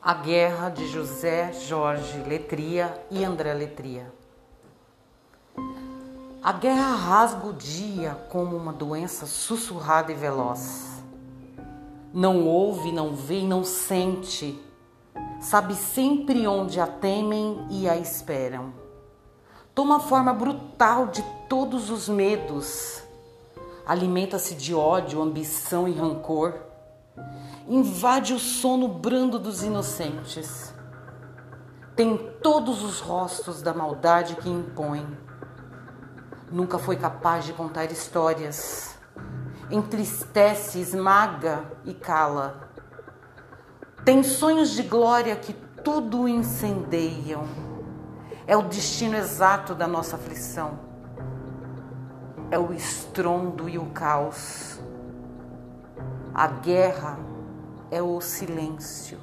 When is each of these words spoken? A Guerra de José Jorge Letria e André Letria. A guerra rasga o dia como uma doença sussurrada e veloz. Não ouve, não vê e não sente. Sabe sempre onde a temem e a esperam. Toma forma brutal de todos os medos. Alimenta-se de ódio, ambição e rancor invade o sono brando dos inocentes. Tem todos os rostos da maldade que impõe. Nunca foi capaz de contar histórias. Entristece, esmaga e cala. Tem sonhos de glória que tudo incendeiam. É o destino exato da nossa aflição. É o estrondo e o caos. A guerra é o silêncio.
A 0.00 0.14
Guerra 0.14 0.68
de 0.68 0.86
José 0.86 1.52
Jorge 1.52 2.18
Letria 2.20 3.04
e 3.10 3.24
André 3.24 3.52
Letria. 3.52 4.12
A 6.40 6.52
guerra 6.52 6.94
rasga 6.94 7.48
o 7.48 7.52
dia 7.52 8.14
como 8.30 8.56
uma 8.56 8.72
doença 8.72 9.26
sussurrada 9.26 10.12
e 10.12 10.14
veloz. 10.14 11.02
Não 12.14 12.46
ouve, 12.46 12.92
não 12.92 13.16
vê 13.16 13.40
e 13.40 13.46
não 13.46 13.64
sente. 13.64 14.62
Sabe 15.40 15.74
sempre 15.74 16.46
onde 16.46 16.80
a 16.80 16.86
temem 16.86 17.66
e 17.68 17.88
a 17.88 17.96
esperam. 17.96 18.72
Toma 19.74 19.98
forma 19.98 20.32
brutal 20.32 21.08
de 21.08 21.24
todos 21.48 21.90
os 21.90 22.08
medos. 22.08 23.02
Alimenta-se 23.84 24.54
de 24.54 24.72
ódio, 24.72 25.20
ambição 25.20 25.88
e 25.88 25.92
rancor 25.92 26.68
invade 27.68 28.32
o 28.32 28.38
sono 28.38 28.88
brando 28.88 29.38
dos 29.38 29.62
inocentes. 29.62 30.74
Tem 31.94 32.16
todos 32.42 32.82
os 32.82 33.00
rostos 33.00 33.60
da 33.60 33.74
maldade 33.74 34.36
que 34.36 34.48
impõe. 34.48 35.06
Nunca 36.50 36.78
foi 36.78 36.96
capaz 36.96 37.44
de 37.44 37.52
contar 37.52 37.90
histórias. 37.92 38.96
Entristece, 39.70 40.80
esmaga 40.80 41.64
e 41.84 41.92
cala. 41.92 42.70
Tem 44.04 44.22
sonhos 44.22 44.70
de 44.70 44.82
glória 44.82 45.36
que 45.36 45.52
tudo 45.84 46.26
incendeiam. 46.26 47.44
É 48.46 48.56
o 48.56 48.62
destino 48.62 49.16
exato 49.16 49.74
da 49.74 49.86
nossa 49.86 50.16
aflição. 50.16 50.78
É 52.50 52.58
o 52.58 52.72
estrondo 52.72 53.68
e 53.68 53.76
o 53.76 53.86
caos. 53.86 54.80
A 56.40 56.46
guerra 56.46 57.18
é 57.90 58.00
o 58.00 58.20
silêncio. 58.20 59.18